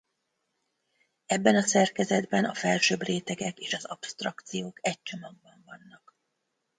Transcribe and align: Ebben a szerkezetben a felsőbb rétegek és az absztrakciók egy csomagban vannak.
Ebben 1.25 1.55
a 1.55 1.61
szerkezetben 1.61 2.45
a 2.45 2.53
felsőbb 2.53 3.01
rétegek 3.03 3.59
és 3.59 3.73
az 3.73 3.85
absztrakciók 3.85 4.77
egy 4.81 5.01
csomagban 5.03 5.63
vannak. 5.65 6.15